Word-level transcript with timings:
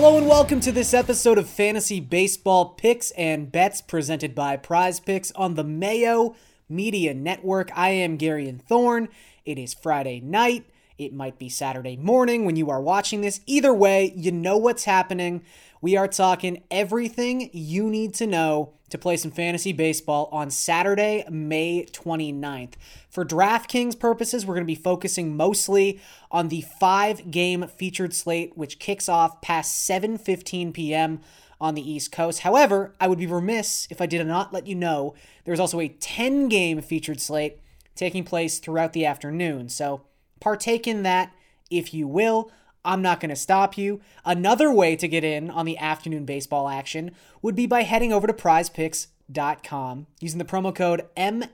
Hello 0.00 0.16
and 0.16 0.28
welcome 0.28 0.60
to 0.60 0.70
this 0.70 0.94
episode 0.94 1.38
of 1.38 1.50
Fantasy 1.50 1.98
Baseball 1.98 2.66
Picks 2.66 3.10
and 3.10 3.50
Bets 3.50 3.80
presented 3.80 4.32
by 4.32 4.56
Prize 4.56 5.00
Picks 5.00 5.32
on 5.32 5.56
the 5.56 5.64
Mayo 5.64 6.36
Media 6.68 7.12
Network. 7.12 7.76
I 7.76 7.88
am 7.88 8.16
Gary 8.16 8.48
and 8.48 8.62
Thorne. 8.62 9.08
It 9.44 9.58
is 9.58 9.74
Friday 9.74 10.20
night. 10.20 10.66
It 10.98 11.12
might 11.12 11.36
be 11.36 11.48
Saturday 11.48 11.96
morning 11.96 12.44
when 12.44 12.54
you 12.54 12.70
are 12.70 12.80
watching 12.80 13.22
this. 13.22 13.40
Either 13.44 13.74
way, 13.74 14.12
you 14.14 14.30
know 14.30 14.56
what's 14.56 14.84
happening. 14.84 15.42
We 15.80 15.96
are 15.96 16.08
talking 16.08 16.64
everything 16.70 17.50
you 17.52 17.88
need 17.88 18.14
to 18.14 18.26
know 18.26 18.74
to 18.90 18.98
play 18.98 19.16
some 19.16 19.30
fantasy 19.30 19.72
baseball 19.72 20.28
on 20.32 20.50
Saturday, 20.50 21.24
May 21.30 21.84
29th. 21.84 22.72
For 23.08 23.24
DraftKings 23.24 23.98
purposes, 23.98 24.44
we're 24.44 24.54
going 24.54 24.64
to 24.64 24.66
be 24.66 24.74
focusing 24.74 25.36
mostly 25.36 26.00
on 26.30 26.48
the 26.48 26.64
5-game 26.82 27.68
featured 27.68 28.12
slate 28.12 28.56
which 28.56 28.78
kicks 28.78 29.08
off 29.08 29.40
past 29.40 29.88
7:15 29.88 30.72
p.m. 30.72 31.20
on 31.60 31.74
the 31.74 31.90
East 31.90 32.10
Coast. 32.10 32.40
However, 32.40 32.94
I 33.00 33.06
would 33.06 33.18
be 33.18 33.26
remiss 33.26 33.86
if 33.90 34.00
I 34.00 34.06
did 34.06 34.26
not 34.26 34.52
let 34.52 34.66
you 34.66 34.74
know 34.74 35.14
there's 35.44 35.60
also 35.60 35.80
a 35.80 35.88
10-game 35.88 36.80
featured 36.80 37.20
slate 37.20 37.60
taking 37.94 38.24
place 38.24 38.58
throughout 38.58 38.94
the 38.94 39.06
afternoon. 39.06 39.68
So, 39.68 40.02
partake 40.40 40.86
in 40.86 41.02
that 41.04 41.32
if 41.70 41.92
you 41.94 42.08
will. 42.08 42.50
I'm 42.88 43.02
not 43.02 43.20
going 43.20 43.28
to 43.28 43.36
stop 43.36 43.76
you. 43.76 44.00
Another 44.24 44.72
way 44.72 44.96
to 44.96 45.06
get 45.06 45.22
in 45.22 45.50
on 45.50 45.66
the 45.66 45.76
afternoon 45.76 46.24
baseball 46.24 46.70
action 46.70 47.10
would 47.42 47.54
be 47.54 47.66
by 47.66 47.82
heading 47.82 48.14
over 48.14 48.26
to 48.26 48.32
prizepicks.com 48.32 50.06
using 50.20 50.38
the 50.38 50.46
promo 50.46 50.74
code 50.74 51.02
MMNMLB 51.14 51.50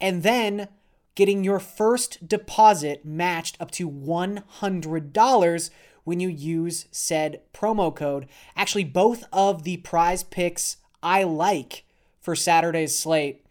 and 0.00 0.22
then 0.22 0.68
getting 1.14 1.44
your 1.44 1.60
first 1.60 2.26
deposit 2.26 3.04
matched 3.04 3.58
up 3.60 3.70
to 3.72 3.90
$100 3.90 5.70
when 6.04 6.20
you 6.20 6.30
use 6.30 6.86
said 6.90 7.42
promo 7.52 7.94
code. 7.94 8.26
Actually, 8.56 8.84
both 8.84 9.22
of 9.34 9.64
the 9.64 9.76
prize 9.76 10.22
picks 10.22 10.78
I 11.02 11.24
like 11.24 11.84
for 12.22 12.34
Saturday's 12.34 12.98
slate 12.98 13.44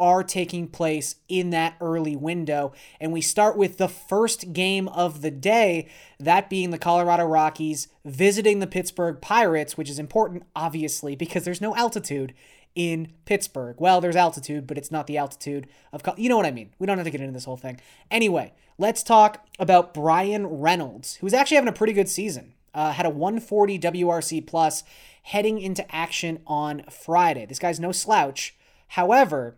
are 0.00 0.24
taking 0.24 0.66
place 0.66 1.16
in 1.28 1.50
that 1.50 1.76
early 1.80 2.16
window. 2.16 2.72
And 2.98 3.12
we 3.12 3.20
start 3.20 3.56
with 3.56 3.76
the 3.76 3.88
first 3.88 4.52
game 4.52 4.88
of 4.88 5.20
the 5.20 5.30
day, 5.30 5.88
that 6.18 6.50
being 6.50 6.70
the 6.70 6.78
Colorado 6.78 7.24
Rockies 7.26 7.88
visiting 8.04 8.58
the 8.58 8.66
Pittsburgh 8.66 9.20
Pirates, 9.20 9.76
which 9.76 9.90
is 9.90 9.98
important, 9.98 10.44
obviously, 10.56 11.14
because 11.14 11.44
there's 11.44 11.60
no 11.60 11.76
altitude 11.76 12.34
in 12.74 13.12
Pittsburgh. 13.26 13.76
Well, 13.78 14.00
there's 14.00 14.16
altitude, 14.16 14.66
but 14.66 14.78
it's 14.78 14.90
not 14.90 15.06
the 15.06 15.18
altitude 15.18 15.66
of, 15.92 16.02
you 16.16 16.28
know 16.28 16.36
what 16.36 16.46
I 16.46 16.50
mean. 16.50 16.70
We 16.78 16.86
don't 16.86 16.98
have 16.98 17.04
to 17.04 17.10
get 17.10 17.20
into 17.20 17.32
this 17.32 17.44
whole 17.44 17.56
thing. 17.56 17.80
Anyway, 18.10 18.52
let's 18.78 19.02
talk 19.02 19.46
about 19.58 19.92
Bryan 19.92 20.46
Reynolds, 20.46 21.16
who's 21.16 21.34
actually 21.34 21.56
having 21.56 21.68
a 21.68 21.72
pretty 21.72 21.92
good 21.92 22.08
season. 22.08 22.54
Uh, 22.72 22.92
had 22.92 23.04
a 23.04 23.10
140 23.10 23.78
WRC 23.78 24.46
plus 24.46 24.84
heading 25.24 25.60
into 25.60 25.94
action 25.94 26.40
on 26.46 26.84
Friday. 26.88 27.44
This 27.44 27.58
guy's 27.58 27.80
no 27.80 27.92
slouch. 27.92 28.56
However, 28.88 29.56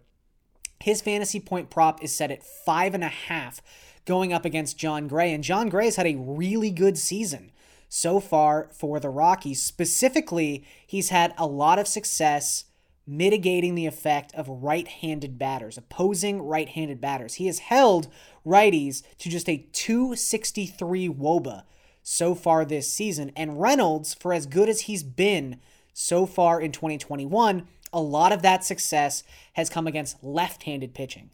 his 0.82 1.00
fantasy 1.00 1.40
point 1.40 1.70
prop 1.70 2.02
is 2.02 2.14
set 2.14 2.30
at 2.30 2.42
five 2.42 2.94
and 2.94 3.04
a 3.04 3.08
half 3.08 3.62
going 4.04 4.32
up 4.32 4.44
against 4.44 4.78
Jon 4.78 5.08
Gray. 5.08 5.32
And 5.32 5.44
Jon 5.44 5.68
Gray 5.68 5.86
has 5.86 5.96
had 5.96 6.06
a 6.06 6.16
really 6.16 6.70
good 6.70 6.98
season 6.98 7.52
so 7.88 8.20
far 8.20 8.68
for 8.72 8.98
the 8.98 9.10
Rockies. 9.10 9.62
Specifically, 9.62 10.64
he's 10.86 11.10
had 11.10 11.34
a 11.36 11.46
lot 11.46 11.78
of 11.78 11.86
success 11.86 12.64
mitigating 13.06 13.74
the 13.74 13.86
effect 13.86 14.34
of 14.34 14.48
right 14.48 14.86
handed 14.86 15.38
batters, 15.38 15.76
opposing 15.76 16.40
right 16.42 16.68
handed 16.68 17.00
batters. 17.00 17.34
He 17.34 17.46
has 17.46 17.58
held 17.58 18.08
righties 18.46 19.02
to 19.18 19.28
just 19.28 19.48
a 19.48 19.66
263 19.72 21.08
Woba 21.08 21.64
so 22.02 22.34
far 22.34 22.64
this 22.64 22.90
season. 22.90 23.32
And 23.36 23.60
Reynolds, 23.60 24.14
for 24.14 24.32
as 24.32 24.46
good 24.46 24.68
as 24.68 24.82
he's 24.82 25.02
been 25.02 25.60
so 25.92 26.26
far 26.26 26.60
in 26.60 26.72
2021, 26.72 27.66
a 27.92 28.00
lot 28.00 28.32
of 28.32 28.42
that 28.42 28.64
success 28.64 29.22
has 29.54 29.70
come 29.70 29.86
against 29.86 30.22
left 30.22 30.64
handed 30.64 30.94
pitching. 30.94 31.30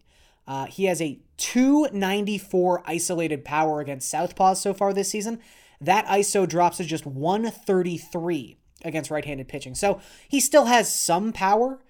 Uh, 0.47 0.67
he 0.67 0.85
has 0.85 1.01
a 1.03 1.21
294 1.37 2.83
isolated 2.87 3.45
power 3.45 3.81
against 3.81 4.13
Southpaws 4.13 4.57
so 4.57 4.73
far 4.73 4.93
this 4.93 5.11
season. 5.11 5.41
That 5.81 6.07
ISO 6.07 6.49
drops 6.49 6.79
to 6.79 6.85
just 6.85 7.07
133 7.07 8.57
against 8.85 9.11
right 9.11 9.25
handed 9.25 9.49
pitching. 9.49 9.75
So 9.75 10.01
he 10.29 10.41
still 10.41 10.65
has 10.65 10.93
some 10.93 11.33
power 11.33 11.81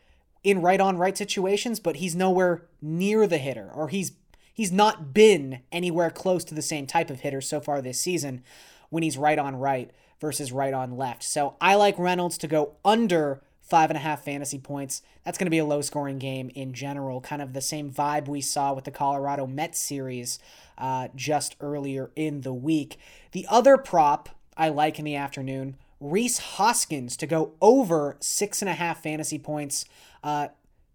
in 0.42 0.60
right 0.60 0.80
on 0.80 0.98
right 0.98 1.16
situations, 1.16 1.80
but 1.80 1.96
he's 1.96 2.14
nowhere 2.14 2.66
near 2.82 3.26
the 3.26 3.38
hitter, 3.38 3.70
or 3.72 3.88
he's 3.88 4.12
he's 4.52 4.72
not 4.72 5.14
been 5.14 5.60
anywhere 5.70 6.10
close 6.10 6.44
to 6.44 6.54
the 6.54 6.62
same 6.62 6.86
type 6.86 7.10
of 7.10 7.20
hitter 7.20 7.40
so 7.40 7.60
far 7.60 7.80
this 7.80 8.00
season 8.00 8.42
when 8.90 9.02
he's 9.02 9.16
right 9.18 9.38
on 9.38 9.56
right 9.56 9.90
versus 10.20 10.50
right 10.50 10.74
on 10.74 10.96
left. 10.96 11.22
So 11.22 11.56
I 11.60 11.76
like 11.76 11.98
Reynolds 11.98 12.38
to 12.38 12.48
go 12.48 12.76
under 12.84 13.42
five 13.68 13.90
and 13.90 13.96
a 13.96 14.00
half 14.00 14.24
fantasy 14.24 14.58
points. 14.58 15.02
That's 15.24 15.36
going 15.36 15.46
to 15.46 15.50
be 15.50 15.58
a 15.58 15.64
low 15.64 15.82
scoring 15.82 16.18
game 16.18 16.50
in 16.54 16.72
general, 16.72 17.20
kind 17.20 17.42
of 17.42 17.52
the 17.52 17.60
same 17.60 17.90
vibe 17.90 18.26
we 18.26 18.40
saw 18.40 18.72
with 18.72 18.84
the 18.84 18.90
Colorado 18.90 19.46
Mets 19.46 19.78
series 19.78 20.38
uh, 20.78 21.08
just 21.14 21.56
earlier 21.60 22.10
in 22.16 22.40
the 22.40 22.54
week. 22.54 22.98
The 23.32 23.46
other 23.50 23.76
prop 23.76 24.30
I 24.56 24.70
like 24.70 24.98
in 24.98 25.04
the 25.04 25.16
afternoon 25.16 25.76
Rhys 26.00 26.38
Hoskins 26.38 27.16
to 27.18 27.26
go 27.26 27.52
over 27.60 28.16
six 28.20 28.62
and 28.62 28.68
a 28.68 28.74
half 28.74 29.02
fantasy 29.02 29.38
points. 29.38 29.84
Uh, 30.22 30.48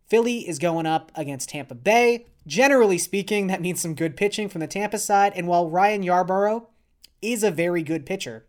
Philly 0.08 0.48
is 0.48 0.60
going 0.60 0.86
up 0.86 1.12
against 1.16 1.50
Tampa 1.50 1.76
Bay. 1.76 2.26
Generally 2.48 2.98
speaking, 2.98 3.48
that 3.48 3.62
means 3.62 3.82
some 3.82 3.96
good 3.96 4.18
pitching 4.18 4.50
from 4.50 4.62
the 4.62 4.68
Tampa 4.68 4.98
side. 4.98 5.34
And 5.36 5.48
while 5.48 5.70
Ryan 5.70 6.04
Yarbrough 6.04 6.66
is 7.22 7.44
a 7.44 7.52
very 7.52 7.84
good 7.84 8.06
pitcher, 8.06 8.46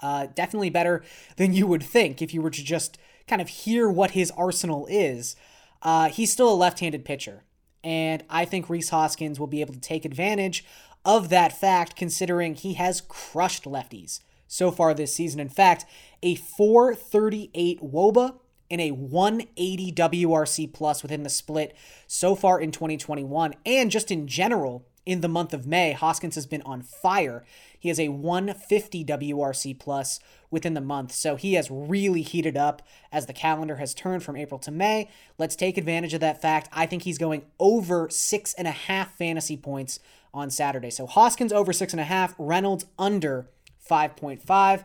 uh, 0.00 0.26
definitely 0.34 0.70
better 0.70 1.02
than 1.36 1.52
you 1.52 1.66
would 1.66 1.82
think 1.82 2.20
if 2.20 2.34
you 2.34 2.42
were 2.42 2.50
to 2.50 2.64
just 2.64 2.98
kind 3.26 3.42
of 3.42 3.48
hear 3.48 3.88
what 3.88 4.12
his 4.12 4.30
arsenal 4.32 4.86
is, 4.90 5.36
uh, 5.82 6.08
he's 6.08 6.32
still 6.32 6.52
a 6.52 6.54
left 6.54 6.80
handed 6.80 7.04
pitcher. 7.04 7.44
And 7.82 8.24
I 8.30 8.44
think 8.44 8.70
Rhys 8.70 8.88
Hoskins 8.88 9.38
will 9.38 9.46
be 9.46 9.60
able 9.60 9.74
to 9.74 9.80
take 9.80 10.04
advantage 10.04 10.64
of 11.04 11.28
that 11.28 11.58
fact, 11.58 11.96
considering 11.96 12.54
he 12.54 12.74
has 12.74 13.02
crushed 13.02 13.64
lefties 13.64 14.20
so 14.46 14.70
far 14.70 14.94
this 14.94 15.14
season. 15.14 15.38
In 15.38 15.50
fact, 15.50 15.84
a 16.22 16.34
438 16.34 17.80
Woba 17.82 18.36
and 18.70 18.80
a 18.80 18.92
180 18.92 19.92
WRC 19.92 20.72
plus 20.72 21.02
within 21.02 21.22
the 21.22 21.28
split 21.28 21.76
so 22.06 22.34
far 22.34 22.58
in 22.58 22.72
2021. 22.72 23.54
And 23.66 23.90
just 23.90 24.10
in 24.10 24.26
general, 24.26 24.86
in 25.04 25.20
the 25.20 25.28
month 25.28 25.52
of 25.52 25.66
May, 25.66 25.92
Hoskins 25.92 26.34
has 26.34 26.46
been 26.46 26.62
on 26.62 26.82
fire. 26.82 27.44
He 27.78 27.88
has 27.90 28.00
a 28.00 28.08
150 28.08 29.04
WRC 29.04 29.78
plus 29.78 30.18
within 30.54 30.72
the 30.72 30.80
month, 30.80 31.12
so 31.12 31.34
he 31.36 31.54
has 31.54 31.70
really 31.70 32.22
heated 32.22 32.56
up 32.56 32.80
as 33.12 33.26
the 33.26 33.32
calendar 33.32 33.76
has 33.76 33.92
turned 33.92 34.22
from 34.22 34.36
April 34.36 34.58
to 34.60 34.70
May. 34.70 35.10
Let's 35.36 35.56
take 35.56 35.76
advantage 35.76 36.14
of 36.14 36.20
that 36.20 36.40
fact. 36.40 36.68
I 36.72 36.86
think 36.86 37.02
he's 37.02 37.18
going 37.18 37.42
over 37.58 38.08
six 38.08 38.54
and 38.54 38.68
a 38.68 38.70
half 38.70 39.18
fantasy 39.18 39.56
points 39.56 39.98
on 40.32 40.50
Saturday. 40.50 40.90
So 40.90 41.06
Hoskins 41.06 41.52
over 41.52 41.72
six 41.72 41.92
and 41.92 42.00
a 42.00 42.04
half, 42.04 42.34
Reynolds 42.38 42.86
under 42.98 43.48
5.5. 43.90 44.84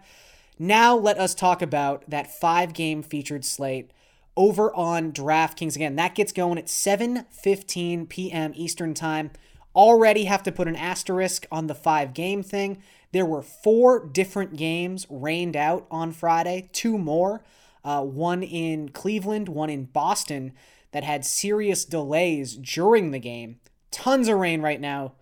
Now 0.58 0.98
let 0.98 1.20
us 1.20 1.36
talk 1.36 1.62
about 1.62 2.04
that 2.10 2.38
five 2.40 2.74
game 2.74 3.04
featured 3.04 3.46
slate 3.46 3.92
over 4.36 4.74
on 4.74 5.12
DraftKings. 5.12 5.76
Again, 5.76 5.96
that 5.98 6.16
gets 6.16 6.32
going 6.32 6.58
at 6.58 6.66
7:15 6.66 8.10
p.m. 8.10 8.54
Eastern 8.56 8.96
Time 8.96 9.30
already 9.76 10.26
have 10.26 10.44
to 10.44 10.52
put 10.52 10.68
an 10.68 10.76
asterisk 10.76 11.46
on 11.52 11.68
the 11.68 11.76
five 11.76 12.14
game 12.14 12.42
thing. 12.42 12.82
There 13.12 13.26
were 13.26 13.42
four 13.42 14.06
different 14.06 14.56
games 14.56 15.08
rained 15.10 15.56
out 15.56 15.88
on 15.90 16.12
Friday, 16.12 16.70
two 16.74 16.98
more, 16.98 17.44
uh, 17.84 18.04
one 18.04 18.44
in 18.44 18.90
Cleveland, 18.90 19.50
one 19.50 19.70
in 19.70 19.86
Boston, 19.86 20.54
that 20.92 21.04
had 21.04 21.26
serious 21.26 21.86
delays 21.86 22.56
during 22.56 23.12
the 23.12 23.20
game. 23.20 23.60
Tons 23.92 24.28
of 24.28 24.38
rain 24.38 24.62
right 24.62 24.80
now 24.80 25.14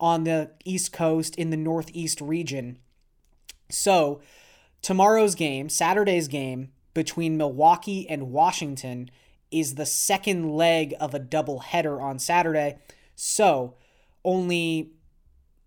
on 0.00 0.24
the 0.24 0.50
East 0.64 0.92
Coast 0.92 1.36
in 1.36 1.50
the 1.50 1.56
Northeast 1.56 2.20
region. 2.20 2.78
So, 3.70 4.20
tomorrow's 4.82 5.34
game, 5.34 5.68
Saturday's 5.68 6.28
game 6.28 6.70
between 6.94 7.36
Milwaukee 7.36 8.08
and 8.08 8.30
Washington, 8.32 9.10
is 9.50 9.74
the 9.74 9.86
second 9.86 10.50
leg 10.50 10.94
of 11.00 11.14
a 11.14 11.18
double 11.20 11.60
header 11.60 12.00
on 12.00 12.18
Saturday. 12.18 12.78
So, 13.14 13.74
only, 14.24 14.90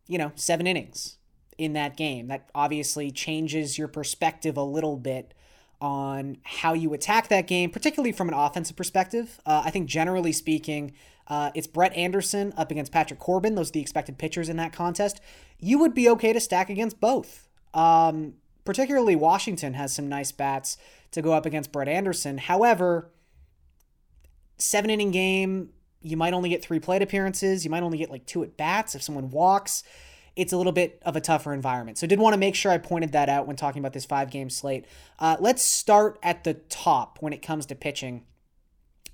you 0.08 0.18
know, 0.18 0.34
seven 0.36 0.68
innings 0.68 1.19
in 1.60 1.74
that 1.74 1.98
game. 1.98 2.28
That 2.28 2.50
obviously 2.56 3.12
changes 3.12 3.78
your 3.78 3.88
perspective 3.88 4.58
a 4.58 4.64
little 4.64 4.98
bit 4.98 5.34
on 5.82 6.38
how 6.44 6.74
you 6.74 6.94
attack 6.94 7.28
that 7.28 7.48
game, 7.48 7.70
particularly 7.70 8.12
from 8.12 8.28
an 8.30 8.34
offensive 8.34 8.76
perspective. 8.76 9.40
Uh, 9.46 9.62
I 9.66 9.70
think 9.70 9.88
generally 9.88 10.34
speaking, 10.34 10.94
uh, 11.28 11.52
it's 11.54 11.68
Brett 11.68 11.94
Anderson 11.96 12.54
up 12.58 12.72
against 12.72 12.92
Patrick 12.92 13.20
Corbin. 13.20 13.56
Those 13.56 13.70
are 13.70 13.74
the 13.74 13.82
expected 13.82 14.18
pitchers 14.18 14.50
in 14.50 14.58
that 14.58 14.74
contest. 14.74 15.22
You 15.60 15.80
would 15.80 15.94
be 15.94 16.10
okay 16.10 16.34
to 16.34 16.40
stack 16.40 16.70
against 16.70 17.00
both. 17.00 17.48
Um, 17.74 18.36
particularly 18.66 19.16
Washington 19.16 19.74
has 19.76 19.94
some 19.94 20.10
nice 20.10 20.32
bats 20.32 20.78
to 21.12 21.22
go 21.22 21.34
up 21.34 21.46
against 21.46 21.72
Brett 21.72 21.88
Anderson. 21.88 22.38
However, 22.38 23.12
seven 24.58 24.90
inning 24.90 25.12
game, 25.12 25.70
you 26.02 26.18
might 26.18 26.34
only 26.34 26.50
get 26.50 26.64
three 26.64 26.80
plate 26.80 27.02
appearances. 27.02 27.64
You 27.64 27.72
might 27.72 27.84
only 27.84 27.98
get 27.98 28.10
like 28.10 28.26
two 28.26 28.44
at 28.44 28.58
bats 28.58 28.96
if 28.96 29.02
someone 29.04 29.30
walks. 29.30 29.84
It's 30.40 30.54
a 30.54 30.58
little 30.58 30.72
bit 30.72 31.02
of 31.06 31.16
a 31.16 31.22
tougher 31.22 31.54
environment. 31.54 31.98
So, 31.98 32.08
did 32.08 32.20
want 32.20 32.34
to 32.34 32.38
make 32.38 32.56
sure 32.56 32.72
I 32.72 32.78
pointed 32.78 33.12
that 33.12 33.28
out 33.28 33.46
when 33.46 33.56
talking 33.56 33.82
about 33.82 33.94
this 33.94 34.06
five 34.06 34.32
game 34.32 34.50
slate. 34.50 34.86
Uh, 35.20 35.36
let's 35.40 35.62
start 35.62 36.18
at 36.24 36.44
the 36.44 36.54
top 36.54 37.18
when 37.20 37.34
it 37.34 37.42
comes 37.42 37.66
to 37.68 37.76
pitching, 37.76 38.24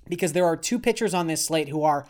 because 0.08 0.32
there 0.32 0.44
are 0.44 0.56
two 0.56 0.78
pitchers 0.78 1.14
on 1.14 1.26
this 1.26 1.44
slate 1.44 1.68
who 1.68 1.82
are 1.82 2.06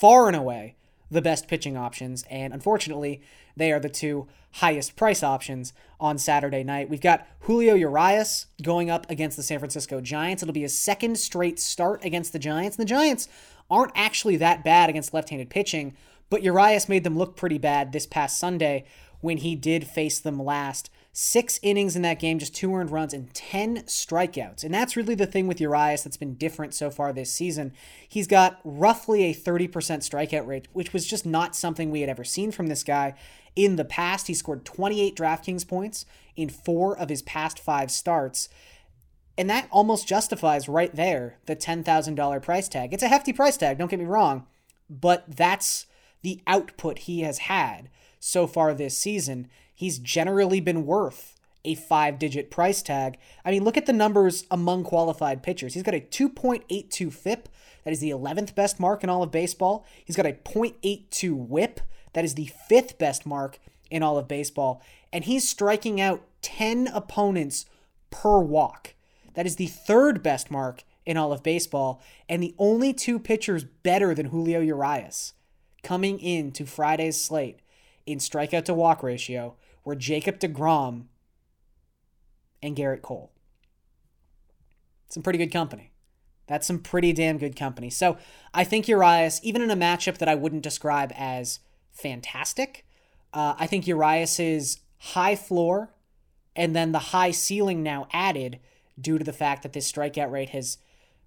far 0.00 0.26
and 0.26 0.36
away 0.36 0.76
the 1.10 1.22
best 1.22 1.48
pitching 1.48 1.76
options. 1.76 2.24
And 2.30 2.52
unfortunately, 2.52 3.22
they 3.56 3.72
are 3.72 3.80
the 3.80 3.88
two 3.88 4.28
highest 4.54 4.96
price 4.96 5.22
options 5.22 5.72
on 5.98 6.18
Saturday 6.18 6.62
night. 6.62 6.88
We've 6.88 7.00
got 7.00 7.26
Julio 7.40 7.74
Urias 7.74 8.46
going 8.62 8.90
up 8.90 9.08
against 9.10 9.36
the 9.36 9.42
San 9.42 9.58
Francisco 9.58 10.00
Giants. 10.00 10.42
It'll 10.42 10.52
be 10.52 10.64
a 10.64 10.68
second 10.68 11.18
straight 11.18 11.58
start 11.58 12.04
against 12.04 12.32
the 12.32 12.38
Giants. 12.38 12.76
And 12.76 12.86
the 12.86 12.88
Giants 12.88 13.28
aren't 13.70 13.92
actually 13.94 14.36
that 14.36 14.64
bad 14.64 14.90
against 14.90 15.14
left 15.14 15.30
handed 15.30 15.50
pitching, 15.50 15.96
but 16.30 16.42
Urias 16.42 16.88
made 16.88 17.04
them 17.04 17.18
look 17.18 17.36
pretty 17.36 17.58
bad 17.58 17.92
this 17.92 18.06
past 18.06 18.38
Sunday 18.38 18.86
when 19.20 19.38
he 19.38 19.54
did 19.54 19.86
face 19.86 20.18
them 20.18 20.42
last. 20.42 20.90
Six 21.12 21.58
innings 21.62 21.96
in 21.96 22.02
that 22.02 22.20
game, 22.20 22.38
just 22.38 22.54
two 22.54 22.72
earned 22.74 22.92
runs 22.92 23.12
and 23.12 23.34
10 23.34 23.82
strikeouts. 23.82 24.62
And 24.62 24.72
that's 24.72 24.96
really 24.96 25.16
the 25.16 25.26
thing 25.26 25.48
with 25.48 25.60
Urias 25.60 26.04
that's 26.04 26.16
been 26.16 26.36
different 26.36 26.72
so 26.72 26.88
far 26.88 27.12
this 27.12 27.32
season. 27.32 27.72
He's 28.08 28.28
got 28.28 28.60
roughly 28.64 29.24
a 29.24 29.34
30% 29.34 29.68
strikeout 29.68 30.46
rate, 30.46 30.68
which 30.72 30.92
was 30.92 31.06
just 31.06 31.26
not 31.26 31.56
something 31.56 31.90
we 31.90 32.00
had 32.00 32.08
ever 32.08 32.22
seen 32.22 32.52
from 32.52 32.68
this 32.68 32.84
guy. 32.84 33.14
In 33.56 33.74
the 33.74 33.84
past, 33.84 34.28
he 34.28 34.34
scored 34.34 34.64
28 34.64 35.16
DraftKings 35.16 35.66
points 35.66 36.06
in 36.36 36.48
four 36.48 36.96
of 36.96 37.08
his 37.08 37.22
past 37.22 37.58
five 37.58 37.90
starts. 37.90 38.48
And 39.36 39.50
that 39.50 39.68
almost 39.72 40.06
justifies 40.06 40.68
right 40.68 40.94
there 40.94 41.38
the 41.46 41.56
$10,000 41.56 42.42
price 42.42 42.68
tag. 42.68 42.94
It's 42.94 43.02
a 43.02 43.08
hefty 43.08 43.32
price 43.32 43.56
tag, 43.56 43.78
don't 43.78 43.90
get 43.90 43.98
me 43.98 44.04
wrong, 44.04 44.46
but 44.88 45.24
that's 45.26 45.86
the 46.22 46.40
output 46.46 47.00
he 47.00 47.20
has 47.20 47.38
had 47.38 47.88
so 48.18 48.46
far 48.46 48.74
this 48.74 48.96
season 48.96 49.48
he's 49.74 49.98
generally 49.98 50.60
been 50.60 50.84
worth 50.84 51.36
a 51.64 51.74
five 51.74 52.18
digit 52.18 52.50
price 52.50 52.82
tag. 52.82 53.18
I 53.44 53.50
mean, 53.50 53.64
look 53.64 53.76
at 53.76 53.86
the 53.86 53.92
numbers 53.92 54.44
among 54.50 54.84
qualified 54.84 55.42
pitchers. 55.42 55.74
He's 55.74 55.82
got 55.82 55.94
a 55.94 56.00
2.82 56.00 57.12
FIP, 57.12 57.48
that 57.84 57.92
is 57.92 58.00
the 58.00 58.10
11th 58.10 58.54
best 58.54 58.78
mark 58.78 59.02
in 59.02 59.10
all 59.10 59.22
of 59.22 59.30
baseball. 59.30 59.86
He's 60.04 60.16
got 60.16 60.26
a 60.26 60.32
0.82 60.32 61.34
whip, 61.34 61.80
that 62.12 62.24
is 62.24 62.34
the 62.34 62.50
fifth 62.68 62.98
best 62.98 63.24
mark 63.24 63.58
in 63.90 64.02
all 64.02 64.18
of 64.18 64.28
baseball. 64.28 64.82
And 65.12 65.24
he's 65.24 65.48
striking 65.48 66.00
out 66.00 66.22
10 66.42 66.88
opponents 66.88 67.66
per 68.10 68.38
walk. 68.38 68.94
That 69.34 69.46
is 69.46 69.56
the 69.56 69.66
third 69.66 70.22
best 70.22 70.50
mark 70.50 70.84
in 71.06 71.16
all 71.16 71.32
of 71.32 71.42
baseball, 71.42 72.02
and 72.28 72.42
the 72.42 72.54
only 72.58 72.92
two 72.92 73.18
pitchers 73.18 73.64
better 73.64 74.14
than 74.14 74.26
Julio 74.26 74.60
Urias 74.60 75.32
coming 75.82 76.20
into 76.20 76.66
Friday's 76.66 77.20
slate 77.20 77.60
in 78.06 78.18
strikeout 78.18 78.64
to 78.64 78.74
walk 78.74 79.02
ratio 79.02 79.54
were 79.84 79.94
Jacob 79.94 80.38
DeGrom 80.38 81.04
and 82.62 82.76
Gerrit 82.76 83.02
Cole. 83.02 83.32
Some 85.08 85.22
pretty 85.22 85.38
good 85.38 85.52
company. 85.52 85.90
That's 86.46 86.66
some 86.66 86.80
pretty 86.80 87.12
damn 87.12 87.38
good 87.38 87.56
company. 87.56 87.90
So 87.90 88.16
I 88.52 88.64
think 88.64 88.88
Urias, 88.88 89.40
even 89.42 89.62
in 89.62 89.70
a 89.70 89.76
matchup 89.76 90.18
that 90.18 90.28
I 90.28 90.34
wouldn't 90.34 90.62
describe 90.62 91.12
as 91.14 91.60
fantastic, 91.92 92.84
uh, 93.32 93.54
I 93.58 93.66
think 93.66 93.86
Urias's 93.86 94.80
high 94.98 95.36
floor 95.36 95.94
and 96.56 96.74
then 96.74 96.92
the 96.92 96.98
high 96.98 97.30
ceiling 97.30 97.82
now 97.82 98.08
added 98.12 98.58
due 99.00 99.16
to 99.16 99.24
the 99.24 99.32
fact 99.32 99.62
that 99.62 99.72
this 99.72 99.90
strikeout 99.90 100.30
rate 100.30 100.50
has 100.50 100.78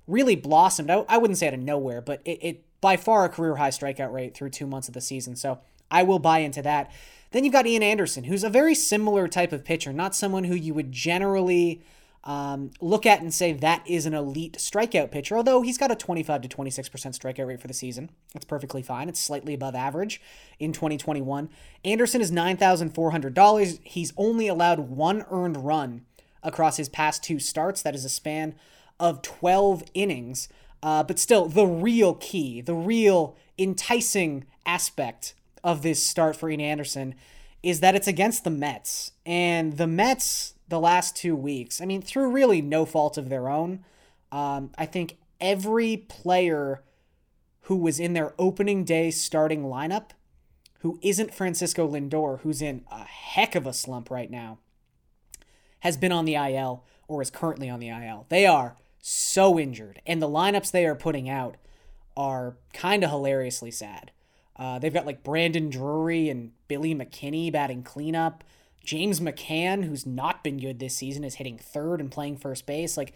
really 0.07 0.35
blossomed. 0.35 0.89
I, 0.89 1.05
I 1.07 1.17
wouldn't 1.17 1.39
say 1.39 1.47
out 1.47 1.53
of 1.53 1.59
nowhere, 1.61 2.01
but 2.01 2.21
it, 2.25 2.43
it 2.43 2.65
by 2.83 2.97
far 2.97 3.23
a 3.23 3.29
career 3.29 3.55
high 3.55 3.69
strikeout 3.69 4.11
rate 4.11 4.35
through 4.35 4.49
two 4.49 4.67
months 4.67 4.89
of 4.89 4.93
the 4.93 4.99
season. 4.99 5.37
So 5.37 5.59
I 5.89 6.03
will 6.03 6.19
buy 6.19 6.39
into 6.39 6.61
that. 6.63 6.91
Then 7.31 7.45
you've 7.45 7.53
got 7.53 7.65
Ian 7.65 7.81
Anderson, 7.81 8.25
who's 8.25 8.43
a 8.43 8.49
very 8.49 8.75
similar 8.75 9.29
type 9.29 9.53
of 9.53 9.63
pitcher, 9.63 9.93
not 9.93 10.13
someone 10.13 10.43
who 10.43 10.53
you 10.53 10.73
would 10.73 10.91
generally 10.91 11.81
um, 12.25 12.71
look 12.81 13.05
at 13.05 13.21
and 13.21 13.33
say 13.33 13.53
that 13.53 13.87
is 13.87 14.05
an 14.05 14.13
elite 14.13 14.57
strikeout 14.57 15.11
pitcher, 15.11 15.37
although 15.37 15.61
he's 15.61 15.77
got 15.77 15.91
a 15.91 15.95
25 15.95 16.41
to 16.41 16.49
26% 16.49 16.89
strikeout 17.17 17.47
rate 17.47 17.61
for 17.61 17.69
the 17.69 17.73
season. 17.73 18.09
That's 18.33 18.43
perfectly 18.43 18.81
fine. 18.81 19.07
It's 19.07 19.19
slightly 19.21 19.53
above 19.53 19.75
average 19.75 20.21
in 20.59 20.73
2021. 20.73 21.49
Anderson 21.85 22.19
is 22.19 22.33
$9,400. 22.33 23.79
He's 23.85 24.11
only 24.17 24.49
allowed 24.49 24.79
one 24.79 25.23
earned 25.31 25.65
run 25.65 26.01
across 26.43 26.75
his 26.75 26.89
past 26.89 27.23
two 27.23 27.39
starts. 27.39 27.81
That 27.81 27.95
is 27.95 28.03
a 28.03 28.09
span 28.09 28.55
of 28.99 29.21
12 29.21 29.83
innings. 29.93 30.49
Uh, 30.83 31.01
but 31.01 31.17
still, 31.17 31.47
the 31.47 31.65
real 31.65 32.13
key, 32.15 32.59
the 32.59 32.75
real 32.75 33.37
enticing 33.57 34.45
aspect 34.65 35.33
of 35.63 35.81
this 35.81 36.05
start 36.05 36.35
for 36.35 36.49
Ian 36.49 36.59
Anderson 36.59 37.15
is 37.63 37.79
that 37.79 37.95
it's 37.95 38.07
against 38.07 38.43
the 38.43 38.49
Mets. 38.49 39.13
And 39.25 39.77
the 39.77 39.87
Mets, 39.87 40.55
the 40.67 40.81
last 40.81 41.15
two 41.15 41.37
weeks, 41.37 41.79
I 41.79 41.85
mean, 41.85 42.01
through 42.01 42.31
really 42.31 42.61
no 42.61 42.85
fault 42.85 43.17
of 43.17 43.29
their 43.29 43.47
own, 43.47 43.85
um, 44.29 44.71
I 44.77 44.85
think 44.85 45.15
every 45.39 45.95
player 45.95 46.83
who 47.61 47.77
was 47.77 47.97
in 47.97 48.11
their 48.11 48.33
opening 48.37 48.83
day 48.83 49.09
starting 49.09 49.63
lineup, 49.63 50.09
who 50.79 50.99
isn't 51.01 51.33
Francisco 51.33 51.87
Lindor, 51.89 52.41
who's 52.41 52.61
in 52.61 52.83
a 52.91 53.05
heck 53.05 53.55
of 53.55 53.65
a 53.65 53.71
slump 53.71 54.11
right 54.11 54.29
now, 54.29 54.59
has 55.79 55.95
been 55.95 56.11
on 56.11 56.25
the 56.25 56.35
IL 56.35 56.83
or 57.07 57.21
is 57.21 57.29
currently 57.29 57.69
on 57.69 57.79
the 57.79 57.87
IL. 57.87 58.25
They 58.27 58.45
are 58.45 58.75
so 59.05 59.59
injured. 59.59 60.01
And 60.07 60.21
the 60.21 60.29
lineups 60.29 60.71
they 60.71 60.85
are 60.85 60.95
putting 60.95 61.29
out 61.29 61.57
are 62.15 62.55
kind 62.71 63.03
of 63.03 63.09
hilariously 63.09 63.69
sad. 63.69 64.11
Uh, 64.55 64.79
they've 64.79 64.93
got 64.93 65.05
like 65.05 65.23
Brandon 65.23 65.69
Drury 65.69 66.29
and 66.29 66.51
Billy 66.69 66.95
McKinney 66.95 67.51
batting 67.51 67.83
cleanup. 67.83 68.45
James 68.83 69.19
McCann, 69.19 69.83
who's 69.83 70.05
not 70.05 70.43
been 70.43 70.57
good 70.57 70.79
this 70.79 70.95
season, 70.95 71.23
is 71.23 71.35
hitting 71.35 71.57
third 71.57 71.99
and 71.99 72.11
playing 72.11 72.37
first 72.37 72.65
base. 72.65 72.95
Like, 72.95 73.13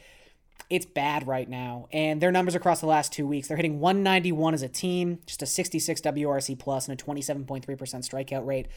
it's 0.69 0.85
bad 0.85 1.25
right 1.25 1.47
now. 1.47 1.87
And 1.93 2.21
their 2.21 2.31
numbers 2.31 2.55
across 2.55 2.81
the 2.81 2.87
last 2.87 3.13
two 3.13 3.25
weeks, 3.25 3.47
they're 3.47 3.57
hitting 3.57 3.79
191 3.79 4.53
as 4.53 4.63
a 4.63 4.67
team, 4.67 5.19
just 5.25 5.41
a 5.41 5.45
66 5.45 6.01
WRC 6.01 6.59
plus 6.59 6.87
and 6.89 6.99
a 6.99 7.03
27.3% 7.03 7.65
strikeout 7.65 8.45
rate. 8.45 8.67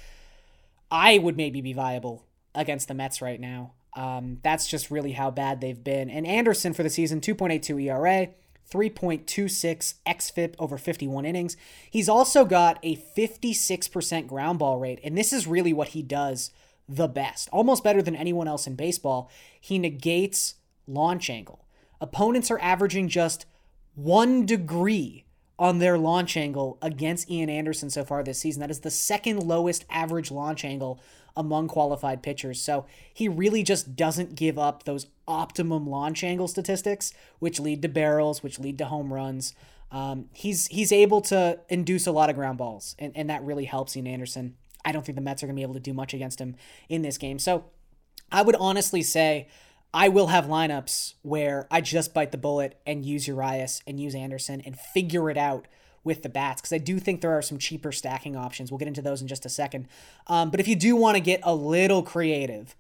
I 0.91 1.19
would 1.19 1.37
maybe 1.37 1.61
be 1.61 1.73
viable 1.73 2.25
against 2.55 2.87
the 2.87 2.95
Mets 2.95 3.21
right 3.21 3.41
now. 3.41 3.73
Um, 3.94 4.38
that's 4.42 4.66
just 4.66 4.90
really 4.90 5.12
how 5.12 5.31
bad 5.31 5.60
they've 5.60 5.82
been. 5.82 6.10
And 6.10 6.26
Anderson 6.26 6.72
for 6.72 6.82
the 6.82 6.90
season, 6.90 7.20
2.82 7.20 7.84
ERA, 7.84 8.28
3.26 8.70 9.94
xFIP 10.06 10.54
over 10.59 10.78
51 10.78 11.25
innings. 11.25 11.56
He's 11.90 12.09
also 12.09 12.44
got 12.44 12.78
a 12.82 12.97
56% 12.97 14.26
ground 14.28 14.59
ball 14.59 14.78
rate, 14.78 15.00
and 15.02 15.18
this 15.18 15.32
is 15.32 15.47
really 15.47 15.73
what 15.73 15.88
he 15.88 16.02
does 16.02 16.50
the 16.88 17.09
best, 17.09 17.49
almost 17.52 17.85
better 17.85 18.02
than 18.02 18.16
anyone 18.16 18.49
else 18.49 18.66
in 18.66 18.75
baseball. 18.75 19.30
He 19.61 19.78
negates 19.78 20.56
launch 20.87 21.30
angle. 21.30 21.64
Opponents 22.00 22.50
are 22.50 22.59
averaging 22.61 23.09
just 23.09 23.47
one 23.94 24.44
degree 24.47 25.25
on 25.59 25.78
their 25.78 25.99
launch 25.99 26.37
angle 26.37 26.78
against 26.80 27.30
Ian 27.30 27.50
Anderson 27.50 27.90
so 27.90 28.04
far 28.04 28.23
this 28.23 28.40
season. 28.40 28.61
That 28.61 28.70
is 28.70 28.80
the 28.80 28.90
second 28.90 29.42
lowest 29.42 29.85
average 29.90 30.30
launch 30.30 30.64
angle 30.64 31.00
among 31.37 31.68
qualified 31.68 32.22
pitchers. 32.22 32.60
So 32.60 32.87
he 33.12 33.28
really 33.28 33.62
just 33.62 33.96
doesn't 33.96 34.34
give 34.34 34.58
up 34.58 34.84
those 34.84 35.06
optimum 35.26 35.87
launch 35.87 36.25
angle 36.25 36.49
statistics, 36.49 37.12
which 37.38 37.60
lead 37.60 37.82
to 37.82 37.88
barrels, 37.88 38.42
which 38.42 38.58
lead 38.58 38.78
to 38.78 38.87
home 38.87 39.12
runs. 39.12 39.54
Um, 39.92 40.26
he's 40.32 40.66
he's 40.68 40.92
able 40.92 41.20
to 41.22 41.58
induce 41.68 42.06
a 42.06 42.12
lot 42.12 42.30
of 42.30 42.37
ground 42.37 42.58
balls, 42.58 42.94
and, 42.99 43.12
and 43.16 43.28
that 43.28 43.42
really 43.42 43.64
helps 43.64 43.96
Ian 43.96 44.06
Anderson. 44.06 44.56
I 44.84 44.92
don't 44.92 45.04
think 45.04 45.16
the 45.16 45.22
Mets 45.22 45.42
are 45.42 45.46
going 45.46 45.56
to 45.56 45.58
be 45.58 45.64
able 45.64 45.75
to 45.75 45.80
do 45.80 45.92
much 45.92 46.14
against 46.14 46.40
him 46.40 46.56
in 46.88 47.02
this 47.02 47.18
game. 47.18 47.38
So 47.38 47.64
I 48.32 48.42
would 48.42 48.56
honestly 48.56 49.02
say 49.02 49.49
I 49.92 50.08
will 50.08 50.28
have 50.28 50.46
lineups 50.46 51.14
where 51.22 51.66
I 51.70 51.80
just 51.80 52.14
bite 52.14 52.32
the 52.32 52.38
bullet 52.38 52.80
and 52.87 53.04
use 53.04 53.26
Urias 53.26 53.82
and 53.87 53.99
use 53.99 54.14
Anderson 54.14 54.60
and 54.60 54.78
figure 54.78 55.28
it 55.28 55.37
out 55.37 55.66
with 56.02 56.23
the 56.23 56.28
bats 56.28 56.61
because 56.61 56.73
I 56.73 56.78
do 56.78 56.99
think 56.99 57.21
there 57.21 57.37
are 57.37 57.42
some 57.42 57.59
cheaper 57.59 57.92
stacking 57.92 58.37
options. 58.37 58.71
We'll 58.71 58.78
get 58.78 58.88
into 58.88 59.02
those 59.02 59.21
in 59.21 59.28
just 59.28 59.47
a 59.47 59.50
second. 59.50 59.88
Um, 60.26 60.50
but 60.50 60.61
if 60.61 60.69
you 60.69 60.76
do 60.76 60.97
want 60.97 61.16
to 61.16 61.21
get 61.21 61.40
a 61.42 61.54
little 61.54 62.02
creative, 62.02 62.75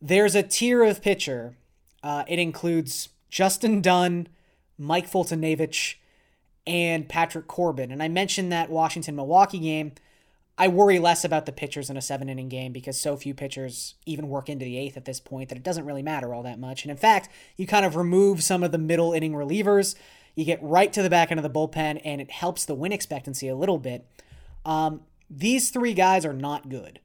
there's 0.00 0.34
a 0.34 0.42
tier 0.42 0.82
of 0.82 1.02
pitcher. 1.02 1.56
Uh, 2.02 2.24
it 2.28 2.38
includes 2.38 3.08
Justin 3.30 3.80
Dunn, 3.80 4.28
Mike 4.78 5.10
Foltynewicz, 5.10 5.96
and 6.66 7.08
Patrick 7.08 7.46
Corbin. 7.46 7.90
And 7.90 8.02
I 8.02 8.08
mentioned 8.08 8.52
that 8.52 8.70
Washington 8.70 9.16
Milwaukee 9.16 9.58
game. 9.58 9.92
I 10.58 10.68
worry 10.68 10.98
less 10.98 11.24
about 11.24 11.46
the 11.46 11.52
pitchers 11.52 11.88
in 11.88 11.96
a 11.96 12.02
seven 12.02 12.28
inning 12.28 12.50
game 12.50 12.72
because 12.72 13.00
so 13.00 13.16
few 13.16 13.32
pitchers 13.32 13.94
even 14.04 14.28
work 14.28 14.50
into 14.50 14.66
the 14.66 14.76
eighth 14.76 14.98
at 14.98 15.06
this 15.06 15.18
point 15.18 15.48
that 15.48 15.56
it 15.56 15.64
doesn't 15.64 15.86
really 15.86 16.02
matter 16.02 16.34
all 16.34 16.42
that 16.42 16.58
much. 16.58 16.84
And 16.84 16.90
in 16.90 16.98
fact, 16.98 17.30
you 17.56 17.66
kind 17.66 17.86
of 17.86 17.96
remove 17.96 18.42
some 18.42 18.62
of 18.62 18.70
the 18.70 18.76
middle 18.76 19.14
inning 19.14 19.32
relievers 19.32 19.94
you 20.40 20.46
get 20.46 20.62
right 20.62 20.92
to 20.92 21.02
the 21.02 21.10
back 21.10 21.30
end 21.30 21.38
of 21.38 21.44
the 21.44 21.50
bullpen, 21.50 22.00
and 22.04 22.20
it 22.20 22.30
helps 22.30 22.64
the 22.64 22.74
win 22.74 22.92
expectancy 22.92 23.46
a 23.46 23.54
little 23.54 23.78
bit. 23.78 24.06
Um, 24.64 25.02
these 25.28 25.70
three 25.70 25.94
guys 25.94 26.24
are 26.24 26.32
not 26.32 26.68
good, 26.68 26.98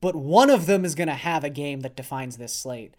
but 0.00 0.14
one 0.14 0.48
of 0.48 0.66
them 0.66 0.84
is 0.84 0.94
going 0.94 1.08
to 1.08 1.14
have 1.14 1.44
a 1.44 1.50
game 1.50 1.80
that 1.80 1.96
defines 1.96 2.36
this 2.36 2.54
slate. 2.54 2.94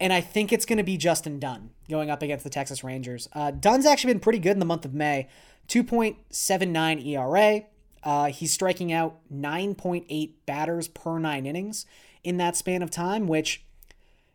And 0.00 0.12
I 0.12 0.20
think 0.20 0.52
it's 0.52 0.64
going 0.64 0.78
to 0.78 0.82
be 0.82 0.96
Justin 0.96 1.38
Dunn 1.38 1.70
going 1.88 2.10
up 2.10 2.22
against 2.22 2.42
the 2.42 2.50
Texas 2.50 2.82
Rangers. 2.82 3.28
Uh, 3.32 3.52
Dunn's 3.52 3.86
actually 3.86 4.14
been 4.14 4.20
pretty 4.20 4.40
good 4.40 4.52
in 4.52 4.58
the 4.58 4.64
month 4.64 4.84
of 4.84 4.94
May 4.94 5.28
2.79 5.68 7.06
ERA, 7.06 7.62
Uh, 8.02 8.26
he's 8.26 8.52
striking 8.52 8.92
out 8.92 9.20
9.8 9.32 10.32
batters 10.44 10.88
per 10.88 11.20
nine 11.20 11.46
innings 11.46 11.86
in 12.24 12.36
that 12.38 12.56
span 12.56 12.82
of 12.82 12.90
time, 12.90 13.28
which 13.28 13.64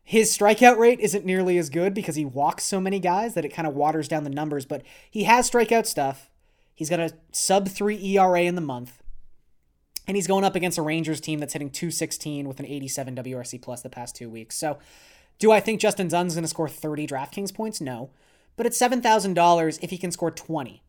his 0.09 0.35
strikeout 0.35 0.77
rate 0.77 1.01
isn't 1.01 1.25
nearly 1.25 1.57
as 1.57 1.69
good 1.69 1.93
because 1.93 2.15
he 2.15 2.23
walks 2.23 2.63
so 2.63 2.79
many 2.79 2.97
guys 2.97 3.33
that 3.33 3.43
it 3.43 3.49
kind 3.49 3.67
of 3.67 3.75
waters 3.75 4.07
down 4.07 4.23
the 4.23 4.29
numbers, 4.29 4.65
but 4.65 4.81
he 5.11 5.25
has 5.25 5.51
strikeout 5.51 5.85
stuff. 5.85 6.31
He's 6.73 6.89
got 6.89 7.01
a 7.01 7.11
sub 7.33 7.67
3 7.67 8.15
ERA 8.15 8.43
in 8.43 8.55
the 8.55 8.61
month. 8.61 9.03
And 10.07 10.15
he's 10.15 10.25
going 10.25 10.45
up 10.45 10.55
against 10.55 10.77
a 10.77 10.81
Rangers 10.81 11.19
team 11.19 11.39
that's 11.39 11.51
hitting 11.51 11.69
216 11.69 12.47
with 12.47 12.61
an 12.61 12.65
87 12.65 13.17
WRC 13.17 13.61
plus 13.61 13.81
the 13.81 13.89
past 13.89 14.15
two 14.15 14.29
weeks. 14.29 14.55
So, 14.55 14.77
do 15.39 15.51
I 15.51 15.59
think 15.59 15.81
Justin 15.81 16.07
Dunn's 16.07 16.35
going 16.35 16.45
to 16.45 16.47
score 16.47 16.69
30 16.69 17.05
DraftKings 17.05 17.53
points? 17.53 17.81
No. 17.81 18.11
But 18.55 18.65
at 18.65 18.71
$7,000, 18.71 19.79
if 19.81 19.89
he 19.89 19.97
can 19.97 20.11
score 20.13 20.31
20, 20.31 20.83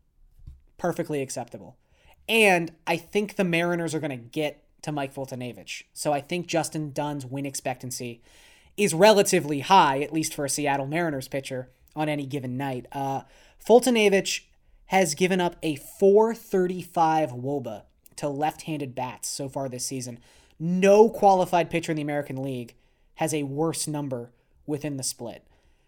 perfectly 0.77 1.21
acceptable. 1.21 1.75
And 2.29 2.71
I 2.87 2.95
think 2.95 3.35
the 3.35 3.43
Mariners 3.43 3.93
are 3.93 3.99
going 3.99 4.11
to 4.11 4.15
get 4.15 4.63
to 4.83 4.93
Mike 4.93 5.13
Foltynewicz. 5.13 5.83
So 5.93 6.13
I 6.13 6.21
think 6.21 6.47
Justin 6.47 6.93
Dunn's 6.93 7.25
win 7.25 7.45
expectancy 7.45 8.21
is 8.79 8.93
relatively 8.93 9.59
high, 9.59 10.01
at 10.01 10.13
least 10.13 10.33
for 10.33 10.45
a 10.45 10.49
Seattle 10.49 10.87
Mariners 10.87 11.27
pitcher 11.27 11.69
on 11.95 12.09
any 12.09 12.25
given 12.25 12.57
night. 12.57 12.85
Uh, 12.91 13.21
Foltynewicz 13.65 14.41
has 14.87 15.15
given 15.15 15.39
up 15.39 15.55
a 15.61 15.75
435 15.75 17.31
Woba 17.31 17.83
to 18.15 18.27
left 18.27 18.63
handed 18.63 18.95
bats 18.95 19.27
so 19.27 19.47
far 19.47 19.69
this 19.69 19.85
season. 19.85 20.19
No 20.59 21.09
qualified 21.09 21.69
pitcher 21.69 21.91
in 21.91 21.95
the 21.95 22.01
American 22.01 22.41
League 22.41 22.75
has 23.15 23.33
a 23.33 23.43
worse 23.43 23.87
number 23.87 24.31
within 24.65 24.97
the 24.97 25.03
split. 25.03 25.45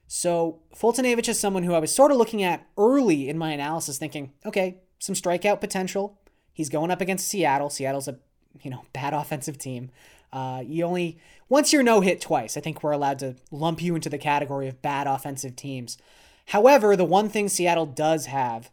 So 0.08 0.60
Foltynewicz 0.76 1.30
is 1.30 1.40
someone 1.40 1.64
who 1.64 1.74
I 1.74 1.80
was 1.80 1.96
sort 1.96 2.12
of 2.12 2.18
looking 2.18 2.44
at 2.44 2.68
early 2.78 3.30
in 3.30 3.38
my 3.38 3.52
analysis, 3.52 3.98
thinking, 3.98 4.34
okay, 4.46 4.80
some 5.00 5.16
strikeout 5.16 5.62
potential. 5.62 6.20
He's 6.54 6.70
going 6.70 6.92
up 6.92 7.02
against 7.02 7.28
Seattle. 7.28 7.70
Seattle's 7.70 8.08
a 8.08 8.20
you 8.62 8.70
know 8.70 8.84
bad 8.94 9.14
offensive 9.14 9.58
team. 9.58 9.90
Uh, 10.34 10.64
you 10.66 10.86
only 10.86 11.18
once 11.50 11.74
you're 11.74 11.84
no 11.84 12.00
hit 12.00 12.22
twice, 12.22 12.56
I 12.56 12.62
think 12.62 12.82
we're 12.82 12.92
allowed 12.92 13.20
to 13.20 13.36
lump 13.52 13.82
you 13.82 13.96
into 13.96 14.10
the 14.10 14.18
category 14.18 14.68
of 14.68 14.82
bad 14.82 15.08
offensive 15.08 15.56
teams. 15.56 15.98
However, 16.48 16.96
the 16.96 17.06
one 17.06 17.30
thing 17.30 17.50
Seattle 17.50 17.86
does 17.86 18.28
have 18.28 18.72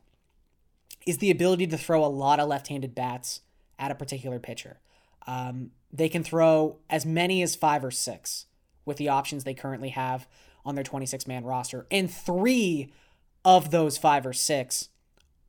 is 1.07 1.19
the 1.19 1.31
ability 1.31 1.67
to 1.69 1.79
throw 1.79 2.05
a 2.05 2.07
lot 2.07 2.38
of 2.38 2.49
left-handed 2.49 2.95
bats 2.95 3.41
at 3.79 3.91
a 3.91 3.95
particular 3.95 4.38
pitcher. 4.38 4.79
Um, 5.27 5.73
they 5.93 6.09
can 6.09 6.23
throw 6.23 6.79
as 6.88 7.05
many 7.05 7.43
as 7.43 7.57
five 7.57 7.85
or 7.85 7.91
six 7.91 8.47
with 8.85 8.97
the 8.97 9.09
options 9.09 9.45
they 9.45 9.55
currently 9.55 9.91
have 9.91 10.27
on 10.65 10.75
their 10.75 10.85
26 10.85 11.27
man 11.27 11.45
roster. 11.45 11.87
And 11.91 12.11
three 12.11 12.93
of 13.45 13.71
those 13.71 13.99
five 13.99 14.27
or 14.27 14.33
six 14.33 14.88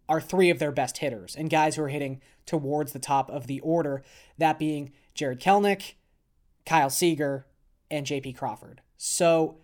are 0.07 0.21
three 0.21 0.49
of 0.49 0.59
their 0.59 0.71
best 0.71 0.97
hitters 0.97 1.35
and 1.35 1.49
guys 1.49 1.75
who 1.75 1.83
are 1.83 1.89
hitting 1.89 2.21
towards 2.45 2.93
the 2.93 2.99
top 2.99 3.29
of 3.29 3.47
the 3.47 3.59
order, 3.59 4.01
that 4.37 4.57
being 4.57 4.91
Jarred 5.13 5.39
Kelenic, 5.39 5.93
Kyle 6.65 6.89
Seager, 6.89 7.45
and 7.91 8.05
JP 8.05 8.37
Crawford. 8.37 8.81
So 8.97 9.57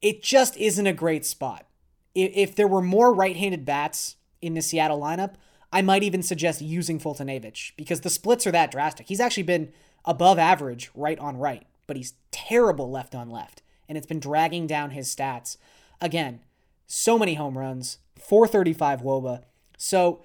it 0.00 0.22
just 0.22 0.56
isn't 0.56 0.86
a 0.86 0.92
great 0.92 1.24
spot. 1.24 1.66
If 2.14 2.54
there 2.54 2.68
were 2.68 2.82
more 2.82 3.14
right 3.14 3.36
handed 3.36 3.64
bats 3.64 4.16
in 4.40 4.54
the 4.54 4.62
Seattle 4.62 5.00
lineup, 5.00 5.34
I 5.72 5.80
might 5.80 6.02
even 6.02 6.22
suggest 6.22 6.60
using 6.60 6.98
Foltynewicz 6.98 7.72
because 7.76 8.02
the 8.02 8.10
splits 8.10 8.46
are 8.46 8.52
that 8.52 8.70
drastic. 8.70 9.08
He's 9.08 9.20
actually 9.20 9.44
been 9.44 9.72
above 10.04 10.38
average 10.38 10.90
right 10.94 11.18
on 11.18 11.38
right, 11.38 11.66
but 11.86 11.96
he's 11.96 12.14
terrible 12.30 12.90
left 12.90 13.14
on 13.14 13.30
left 13.30 13.62
and 13.88 13.96
it's 13.96 14.06
been 14.06 14.20
dragging 14.20 14.66
down 14.66 14.90
his 14.90 15.14
stats. 15.14 15.56
Again, 16.00 16.40
so 16.86 17.18
many 17.18 17.34
home 17.34 17.56
runs, 17.56 17.98
435 18.18 19.02
Woba. 19.02 19.42
So 19.78 20.22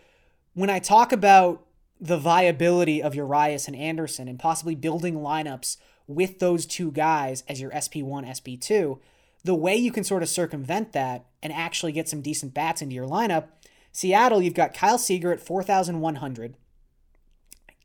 when 0.53 0.69
I 0.69 0.79
talk 0.79 1.11
about 1.11 1.66
the 1.99 2.17
viability 2.17 3.01
of 3.01 3.15
Urias 3.15 3.67
and 3.67 3.75
Anderson 3.75 4.27
and 4.27 4.39
possibly 4.39 4.75
building 4.75 5.15
lineups 5.15 5.77
with 6.07 6.39
those 6.39 6.65
two 6.65 6.91
guys 6.91 7.43
as 7.47 7.59
your 7.59 7.71
SP1, 7.71 8.25
SP2, 8.25 8.99
the 9.43 9.55
way 9.55 9.75
you 9.75 9.91
can 9.91 10.03
sort 10.03 10.23
of 10.23 10.29
circumvent 10.29 10.93
that 10.93 11.25
and 11.41 11.51
actually 11.53 11.91
get 11.91 12.09
some 12.09 12.21
decent 12.21 12.53
bats 12.53 12.81
into 12.81 12.95
your 12.95 13.07
lineup, 13.07 13.47
Seattle, 13.91 14.41
you've 14.41 14.53
got 14.53 14.73
Kyle 14.73 14.97
Seager 14.97 15.31
at 15.31 15.39
4,100. 15.39 16.55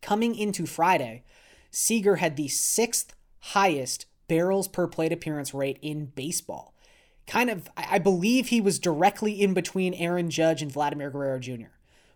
Coming 0.02 0.34
into 0.34 0.66
Friday, 0.66 1.22
Seager 1.70 2.16
had 2.16 2.36
the 2.36 2.48
sixth 2.48 3.14
highest 3.40 4.06
barrels 4.28 4.68
per 4.68 4.86
plate 4.86 5.12
appearance 5.12 5.54
rate 5.54 5.78
in 5.80 6.06
baseball. 6.06 6.74
Kind 7.26 7.48
of, 7.48 7.68
I 7.76 7.98
believe 7.98 8.48
he 8.48 8.60
was 8.60 8.78
directly 8.78 9.40
in 9.40 9.54
between 9.54 9.94
Aaron 9.94 10.28
Judge 10.28 10.60
and 10.60 10.72
Vladimir 10.72 11.10
Guerrero 11.10 11.38
Jr., 11.38 11.70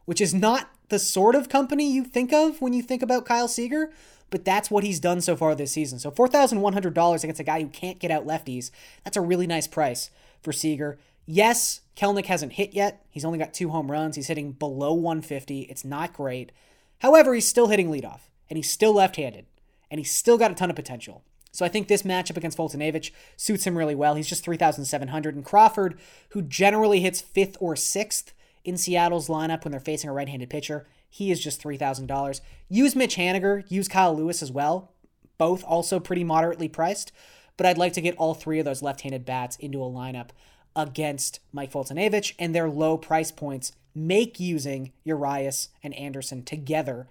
which 0.05 0.21
is 0.21 0.35
not 0.35 0.69
the 0.89 0.99
sort 0.99 1.35
of 1.35 1.49
company 1.49 1.91
you 1.91 2.05
think 2.05 2.33
of 2.33 2.61
when 2.61 2.73
you 2.73 2.83
think 2.83 3.03
about 3.03 3.27
Kyle 3.27 3.49
Seager, 3.49 3.91
but 4.31 4.45
that's 4.45 4.71
what 4.71 4.85
he's 4.85 5.01
done 5.01 5.21
so 5.21 5.37
far 5.37 5.55
this 5.55 5.73
season. 5.73 5.99
So 5.99 6.11
$4,100 6.11 7.25
against 7.25 7.41
a 7.41 7.45
guy 7.45 7.61
who 7.63 7.69
can't 7.69 7.99
get 7.99 8.11
out 8.11 8.27
lefties, 8.27 8.71
that's 9.05 9.17
a 9.17 9.21
really 9.21 9.47
nice 9.47 9.67
price 9.67 10.11
for 10.43 10.53
Seager. 10.53 10.99
Yes, 11.27 11.81
Kelenic 11.97 12.27
hasn't 12.27 12.53
hit 12.53 12.73
yet. 12.73 13.05
He's 13.11 13.25
only 13.25 13.39
got 13.39 13.53
two 13.53 13.71
home 13.71 13.91
runs. 13.91 14.17
He's 14.17 14.29
hitting 14.29 14.53
below 14.53 14.93
150. 14.93 15.63
It's 15.63 15.85
not 15.85 16.13
great. 16.13 16.53
However, 17.01 17.35
he's 17.35 17.49
still 17.49 17.69
hitting 17.69 17.91
leadoff, 17.91 18.21
and 18.49 18.57
he's 18.57 18.71
still 18.71 18.95
left 18.95 19.17
handed, 19.17 19.47
and 19.91 19.99
he's 19.99 20.13
still 20.13 20.39
got 20.39 20.51
a 20.51 20.55
ton 20.55 20.71
of 20.71 20.77
potential. 20.77 21.23
So 21.51 21.65
I 21.65 21.69
think 21.69 21.89
this 21.89 22.03
matchup 22.03 22.37
against 22.37 22.59
Foltynewicz 22.59 23.11
suits 23.37 23.67
him 23.67 23.79
really 23.79 23.95
well. 23.95 24.15
He's 24.15 24.29
just 24.29 24.45
3,700. 24.45 25.35
And 25.35 25.45
Crawford, 25.45 25.99
who 26.31 26.43
generally 26.43 27.01
hits 27.01 27.23
fifth 27.23 27.57
or 27.61 27.75
sixth 27.77 28.35
in 28.67 28.77
Seattle's 28.77 29.29
lineup 29.29 29.65
when 29.65 29.71
they're 29.71 29.81
facing 29.81 30.11
a 30.11 30.13
right 30.13 30.29
handed 30.29 30.51
pitcher, 30.51 30.87
he 31.09 31.31
is 31.31 31.43
just 31.43 31.63
$3,000. 31.63 32.41
Use 32.69 32.97
Mitch 32.97 33.17
Haniger, 33.17 33.65
use 33.71 33.89
Kyle 33.89 34.15
Lewis 34.15 34.43
as 34.43 34.51
well. 34.51 34.93
Both 35.39 35.65
also 35.65 36.01
pretty 36.01 36.25
moderately 36.25 36.69
priced. 36.69 37.13
But 37.57 37.67
I'd 37.67 37.79
like 37.79 37.93
to 37.95 38.01
get 38.01 38.17
all 38.17 38.35
three 38.35 38.59
of 38.59 38.65
those 38.65 38.83
left 38.83 39.03
handed 39.03 39.25
bats 39.25 39.57
into 39.57 39.83
a 39.83 39.87
lineup 39.87 40.31
against 40.75 41.41
Mike 41.53 41.73
Foltynewicz, 41.73 42.35
and 42.39 42.55
their 42.55 42.69
low 42.69 42.99
price 42.99 43.31
points 43.31 43.73
make 43.95 44.39
using 44.39 44.93
Urias 45.05 45.71
and 45.83 45.95
Anderson 45.95 46.43
together 46.43 47.09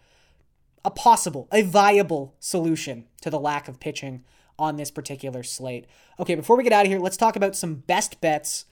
a 0.83 0.91
possible, 0.91 1.47
a 1.51 1.63
viable 1.63 2.35
solution 2.39 3.05
to 3.21 3.31
the 3.31 3.39
lack 3.39 3.67
of 3.67 3.79
pitching 3.79 4.23
on 4.59 4.75
this 4.75 4.91
particular 4.91 5.41
slate. 5.41 5.87
Okay, 6.19 6.35
before 6.35 6.55
we 6.55 6.63
get 6.63 6.73
out 6.73 6.85
of 6.85 6.91
here, 6.91 6.99
let's 6.99 7.17
talk 7.17 7.35
about 7.35 7.55
some 7.55 7.75
best 7.75 8.21
bets 8.21 8.65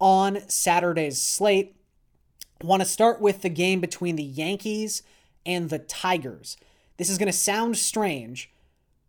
on 0.00 0.40
Saturday's 0.48 1.22
slate. 1.22 1.76
Want 2.62 2.82
to 2.82 2.88
start 2.88 3.20
with 3.20 3.42
the 3.42 3.48
game 3.48 3.80
between 3.80 4.16
the 4.16 4.22
Yankees 4.22 5.02
and 5.46 5.70
the 5.70 5.78
Tigers. 5.78 6.56
This 6.96 7.08
is 7.08 7.16
going 7.16 7.26
to 7.26 7.32
sound 7.32 7.78
strange, 7.78 8.50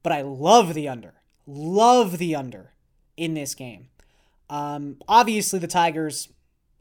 but 0.03 0.13
I 0.13 0.21
love 0.21 0.73
the 0.73 0.87
under. 0.87 1.15
Love 1.45 2.17
the 2.17 2.35
under 2.35 2.71
in 3.17 3.33
this 3.33 3.53
game. 3.53 3.89
Um, 4.49 4.97
obviously, 5.07 5.59
the 5.59 5.67
Tigers 5.67 6.29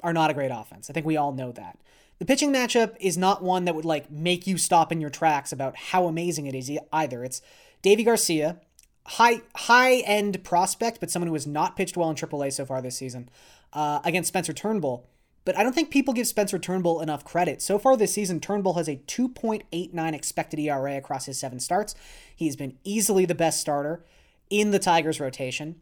are 0.03 0.12
not 0.12 0.31
a 0.31 0.35
great 0.35 0.50
offense. 0.53 0.89
I 0.89 0.93
think 0.93 1.07
we 1.07 1.17
all 1.17 1.33
know 1.33 1.53
that. 1.53 1.79
The 2.19 2.25
pitching 2.27 2.53
matchup 2.53 2.97
is 3.00 3.17
not 3.17 3.43
one 3.43 3.65
that 3.65 3.75
would 3.75 3.85
like 3.85 4.11
make 4.11 4.47
you 4.47 4.59
stop 4.59 4.93
in 4.93 5.00
your 5.00 5.11
tracks 5.11 5.53
about 5.53 5.77
how 5.77 6.07
amazing 6.07 6.47
it 6.47 6.55
is 6.55 6.71
either. 6.93 7.25
It's 7.25 7.41
Deivi 7.83 8.05
Garcia, 8.05 8.61
high 9.07 9.41
high 9.57 9.97
end 9.99 10.45
prospect, 10.45 11.00
but 11.00 11.11
someone 11.11 11.29
who 11.29 11.35
has 11.35 11.47
not 11.47 11.77
pitched 11.77 11.97
well 11.97 12.11
in 12.11 12.17
AAA 12.17 12.53
so 12.53 12.67
far 12.67 12.83
this 12.83 12.97
season, 12.97 13.31
uh, 13.73 14.00
against 14.05 14.29
Spencer 14.29 14.53
Turnbull. 14.53 15.07
But 15.44 15.56
I 15.56 15.62
don't 15.62 15.75
think 15.75 15.90
people 15.90 16.14
give 16.14 16.26
Spencer 16.26 16.59
Turnbull 16.59 17.00
enough 17.00 17.25
credit. 17.25 17.62
So 17.62 17.78
far 17.78 17.97
this 17.97 18.12
season, 18.12 18.40
Turnbull 18.40 18.75
has 18.75 18.88
a 18.88 18.97
2.89 18.97 20.14
expected 20.14 20.61
ERA 20.61 20.97
across 20.97 21.26
his 21.26 21.38
seven 21.38 21.61
starts. 21.61 21.94
He's 22.35 22.56
been 22.56 22.76
easily 22.85 23.25
the 23.25 23.35
best 23.35 23.61
starter 23.61 24.04
in 24.50 24.70
the 24.70 24.78
Tigers 24.78 25.20
rotation. 25.20 25.80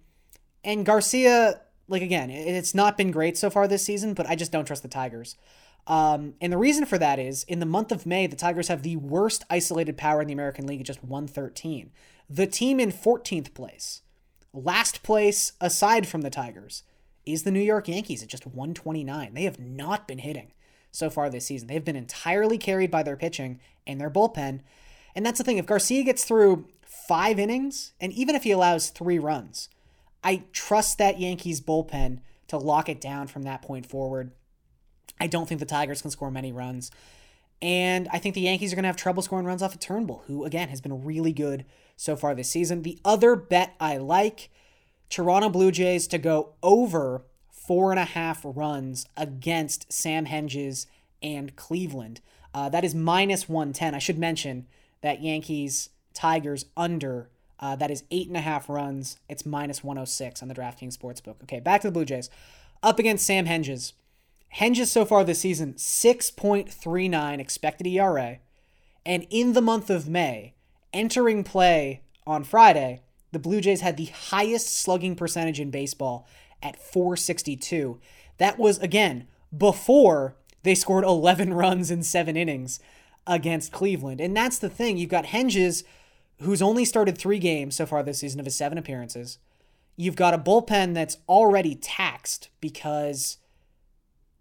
And 0.63 0.87
Garcia, 0.87 1.61
like 1.89 2.03
again, 2.03 2.31
it's 2.31 2.75
not 2.75 2.97
been 2.97 3.11
great 3.11 3.37
so 3.37 3.51
far 3.51 3.67
this 3.67 3.85
season, 3.85 4.15
but 4.15 4.29
I 4.29 4.37
just 4.37 4.53
don't 4.53 4.65
trust 4.65 4.83
the 4.83 4.89
Tigers. 4.89 5.37
Um, 5.89 6.35
and 6.41 6.53
the 6.53 6.59
reason 6.59 6.85
for 6.85 6.99
that 6.99 7.19
is 7.19 7.45
in 7.45 7.61
the 7.61 7.67
month 7.67 7.91
of 7.91 8.05
May, 8.05 8.27
the 8.27 8.37
Tigers 8.37 8.69
have 8.69 8.83
the 8.83 8.97
worst 8.97 9.45
isolated 9.49 9.97
power 9.97 10.21
in 10.21 10.29
the 10.29 10.35
American 10.35 10.67
League 10.67 10.81
at 10.81 10.87
just 10.87 11.03
113. 11.03 11.91
The 12.29 12.47
team 12.47 12.79
in 12.79 12.93
14th 12.93 13.55
place, 13.55 14.03
last 14.53 15.03
place 15.03 15.53
aside 15.61 16.07
from 16.07 16.21
the 16.21 16.31
Tigers, 16.31 16.83
is 17.33 17.43
the 17.43 17.51
New 17.51 17.61
York 17.61 17.89
Yankees 17.89 18.23
at 18.23 18.29
just 18.29 18.47
129. 18.47 19.35
They 19.35 19.45
have 19.45 19.59
not 19.59 20.09
been 20.09 20.19
hitting 20.19 20.53
so 20.91 21.11
far 21.11 21.29
this 21.29 21.47
season. 21.47 21.69
They've 21.69 21.85
been 21.85 21.97
entirely 21.97 22.59
carried 22.59 22.91
by 22.91 23.03
their 23.03 23.17
pitching 23.17 23.61
and 23.87 24.01
their 24.01 24.11
bullpen. 24.11 24.61
And 25.15 25.27
that's 25.27 25.39
the 25.39 25.45
thing. 25.45 25.59
If 25.59 25.67
Garcia 25.67 26.03
gets 26.05 26.25
through 26.25 26.69
five 26.83 27.39
innings, 27.39 27.93
and 28.01 28.13
even 28.13 28.35
if 28.35 28.45
he 28.45 28.51
allows 28.51 28.91
three 28.91 29.19
runs, 29.19 29.69
I 30.25 30.45
trust 30.53 30.99
that 30.99 31.21
Yankees 31.21 31.61
bullpen 31.61 32.21
to 32.49 32.57
lock 32.57 32.89
it 32.89 33.01
down 33.01 33.27
from 33.27 33.43
that 33.43 33.63
point 33.63 33.87
forward. 33.87 34.33
I 35.21 35.27
don't 35.27 35.49
think 35.49 35.61
the 35.61 35.67
Tigers 35.67 36.03
can 36.03 36.11
score 36.11 36.31
many 36.31 36.53
runs. 36.53 36.91
And 37.61 38.09
I 38.13 38.19
think 38.19 38.35
the 38.35 38.43
Yankees 38.43 38.73
are 38.73 38.77
going 38.77 38.85
to 38.85 38.89
have 38.89 38.97
trouble 38.97 39.23
scoring 39.23 39.45
runs 39.45 39.63
off 39.63 39.75
of 39.75 39.81
Turnbull, 39.81 40.23
who, 40.27 40.45
again, 40.45 40.69
has 40.69 40.81
been 40.81 41.05
really 41.05 41.33
good 41.33 41.65
so 41.97 42.15
far 42.15 42.35
this 42.35 42.51
season. 42.51 42.83
The 42.83 42.99
other 43.05 43.35
bet 43.35 43.75
I 43.81 43.97
like 43.97 44.51
Toronto 45.09 45.49
Blue 45.49 45.71
Jays 45.71 46.07
to 46.09 46.19
go 46.19 46.55
over 46.63 47.25
four 47.51 47.91
and 47.91 47.99
a 47.99 48.05
half 48.05 48.41
runs 48.45 49.07
against 49.17 49.93
Sam 49.93 50.27
Hentges 50.27 50.87
and 51.23 51.55
Cleveland. 51.57 52.21
Uh, 52.55 52.69
that 52.69 52.85
is 52.85 52.95
minus 52.95 53.49
110. 53.49 53.95
I 53.95 53.99
should 53.99 54.19
mention 54.19 54.67
that 55.03 55.23
Yankees 55.23 55.91
Tigers 56.15 56.67
under. 56.77 57.29
Uh, 57.61 57.77
that 57.77 57.91
is 57.91 58.05
eight 58.11 58.29
and 58.29 58.37
a 58.37 58.41
half 58.41 58.69
runs. 58.69 59.19
It's 59.29 59.45
minus 59.45 59.83
106 59.85 60.43
on 60.43 60.49
the 60.49 60.55
DraftKings 60.55 60.97
Sportsbook. 60.97 61.43
Okay, 61.43 61.61
back 61.61 61.83
to 61.83 61.89
the 61.89 61.93
Blue 61.93 62.05
Jays. 62.05 62.31
Up 62.83 62.99
against 62.99 63.27
Sam 63.27 63.47
Hentges. 63.47 63.93
Hentges 64.57 64.87
so 64.87 65.05
far 65.05 65.25
this 65.25 65.41
season, 65.41 65.75
6.39 65.75 67.39
expected 67.39 67.87
ERA. 67.87 68.39
And 69.05 69.27
in 69.31 69.53
the 69.53 69.61
month 69.61 69.91
of 69.91 70.09
May, 70.09 70.55
entering 70.93 71.45
play 71.45 72.03
on 72.27 72.45
Friday, 72.45 73.03
the 73.33 73.39
Blue 73.39 73.61
Jays 73.61 73.81
had 73.81 73.97
the 73.97 74.07
highest 74.07 74.79
slugging 74.79 75.15
percentage 75.15 75.61
in 75.61 75.71
baseball 75.71 76.27
at 76.63 76.79
462. 76.79 78.01
That 78.39 78.59
was, 78.59 78.79
again, 78.79 79.27
before 79.57 80.37
they 80.63 80.75
scored 80.75 81.05
11 81.05 81.55
runs 81.55 81.91
in 81.91 82.03
seven 82.03 82.37
innings 82.37 82.81
against 83.27 83.73
Cleveland. 83.73 84.21
And 84.21 84.37
that's 84.37 84.59
the 84.59 84.69
thing. 84.71 84.97
You've 84.97 85.11
got 85.11 85.27
Hentges, 85.27 85.85
who's 86.41 86.63
only 86.63 86.85
started 86.85 87.17
three 87.17 87.39
games 87.39 87.77
so 87.77 87.87
far 87.87 88.03
this 88.03 88.21
season 88.21 88.41
of 88.41 88.47
his 88.47 88.57
seven 88.57 88.79
appearances. 88.79 89.39
You've 89.97 90.17
got 90.17 90.35
a 90.35 90.39
bullpen 90.39 90.95
that's 90.95 91.19
already 91.29 91.75
taxed 91.75 92.51
because 92.61 93.39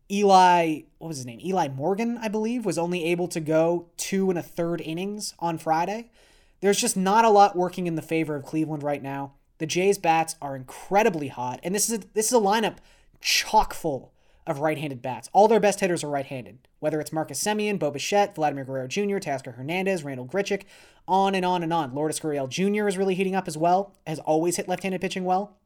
Eli, 0.10 0.82
what 1.00 1.10
was 1.10 1.18
his 1.18 1.26
name? 1.26 1.40
Eli 1.44 1.68
Morgan, 1.68 2.18
I 2.22 2.28
believe, 2.28 2.66
was 2.66 2.78
only 2.78 3.04
able 3.06 3.28
to 3.30 3.40
go 3.40 3.90
two 3.98 4.30
and 4.30 4.40
a 4.40 4.44
third 4.44 4.82
innings 4.82 5.34
on 5.40 5.58
Friday. 5.58 6.12
There's 6.60 6.80
just 6.80 6.98
not 6.98 7.26
a 7.26 7.30
lot 7.30 7.56
working 7.56 7.88
in 7.88 7.96
the 7.96 8.02
favor 8.02 8.36
of 8.36 8.44
Cleveland 8.44 8.84
right 8.84 9.02
now. 9.02 9.34
The 9.60 9.66
Jays 9.66 9.98
bats 9.98 10.36
are 10.42 10.56
incredibly 10.56 11.30
hot, 11.30 11.60
and 11.64 11.74
this 11.74 11.90
is 11.90 12.00
a, 12.00 12.04
this 12.14 12.28
is 12.28 12.34
a 12.34 12.42
lineup 12.42 12.78
chock 13.22 13.74
full 13.74 14.14
of 14.46 14.60
right-handed 14.60 15.02
bats. 15.02 15.30
All 15.34 15.48
their 15.48 15.60
best 15.60 15.82
hitters 15.82 16.04
are 16.04 16.10
right-handed, 16.10 16.60
whether 16.80 17.02
it's 17.02 17.12
Marcus 17.12 17.44
Semien, 17.44 17.78
Bo 17.78 17.92
Bichette, 17.92 18.36
Vladimir 18.36 18.64
Guerrero 18.64 18.88
Jr., 18.88 19.18
Teoscar 19.18 19.56
Hernandez, 19.56 20.04
Randal 20.04 20.28
Grichuk, 20.28 20.64
on 21.08 21.36
and 21.36 21.46
on 21.46 21.64
and 21.64 21.74
on. 21.74 21.94
Lourdes 21.94 22.20
Gurriel 22.20 22.48
Jr. 22.48 22.88
is 22.88 22.98
really 22.98 23.16
heating 23.16 23.36
up 23.36 23.48
as 23.48 23.58
well, 23.58 23.94
has 24.06 24.20
always 24.20 24.56
hit 24.56 24.68
left-handed 24.68 25.02
pitching 25.02 25.26
well. 25.26 25.58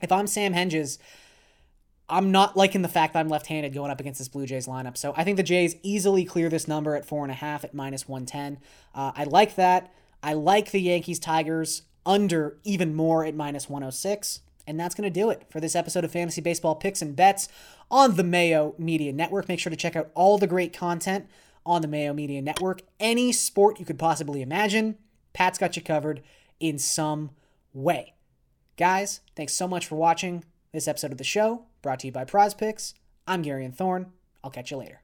If 0.00 0.12
I'm 0.12 0.26
Sam 0.26 0.54
Hentges, 0.54 0.98
I'm 2.08 2.30
not 2.30 2.56
liking 2.56 2.82
the 2.82 2.88
fact 2.88 3.14
that 3.14 3.20
I'm 3.20 3.28
left-handed 3.28 3.72
going 3.72 3.90
up 3.90 4.00
against 4.00 4.18
this 4.18 4.28
Blue 4.28 4.46
Jays 4.46 4.66
lineup. 4.66 4.96
So 4.96 5.14
I 5.16 5.24
think 5.24 5.36
the 5.36 5.42
Jays 5.42 5.76
easily 5.82 6.24
clear 6.24 6.48
this 6.48 6.68
number 6.68 6.94
at 6.94 7.04
four 7.04 7.24
and 7.24 7.32
a 7.32 7.36
half 7.36 7.64
at 7.64 7.74
minus 7.74 8.06
110. 8.06 8.58
Uh, 8.94 9.12
I 9.16 9.24
like 9.24 9.56
that. 9.56 9.92
I 10.24 10.32
like 10.32 10.70
the 10.70 10.80
Yankees 10.80 11.18
Tigers 11.18 11.82
under 12.06 12.56
even 12.64 12.94
more 12.94 13.26
at 13.26 13.34
minus 13.34 13.68
106. 13.68 14.40
And 14.66 14.80
that's 14.80 14.94
going 14.94 15.04
to 15.04 15.20
do 15.20 15.28
it 15.28 15.44
for 15.50 15.60
this 15.60 15.76
episode 15.76 16.02
of 16.02 16.12
Fantasy 16.12 16.40
Baseball 16.40 16.74
Picks 16.74 17.02
and 17.02 17.14
Bets 17.14 17.46
on 17.90 18.16
the 18.16 18.24
Mayo 18.24 18.74
Media 18.78 19.12
Network. 19.12 19.46
Make 19.46 19.60
sure 19.60 19.68
to 19.68 19.76
check 19.76 19.94
out 19.94 20.10
all 20.14 20.38
the 20.38 20.46
great 20.46 20.72
content 20.72 21.26
on 21.66 21.82
the 21.82 21.88
Mayo 21.88 22.14
Media 22.14 22.40
Network. 22.40 22.80
Any 22.98 23.32
sport 23.32 23.78
you 23.78 23.84
could 23.84 23.98
possibly 23.98 24.40
imagine, 24.40 24.96
Pat's 25.34 25.58
got 25.58 25.76
you 25.76 25.82
covered 25.82 26.22
in 26.58 26.78
some 26.78 27.32
way. 27.74 28.14
Guys, 28.78 29.20
thanks 29.36 29.52
so 29.52 29.68
much 29.68 29.86
for 29.86 29.96
watching 29.96 30.42
this 30.72 30.88
episode 30.88 31.12
of 31.12 31.18
the 31.18 31.24
show, 31.24 31.66
brought 31.82 32.00
to 32.00 32.06
you 32.06 32.12
by 32.12 32.24
Prize 32.24 32.54
Picks. 32.54 32.94
I'm 33.26 33.42
Gary 33.42 33.66
and 33.66 33.76
Thorne. 33.76 34.06
I'll 34.42 34.50
catch 34.50 34.70
you 34.70 34.78
later. 34.78 35.03